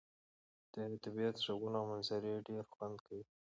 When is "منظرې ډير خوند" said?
1.91-2.97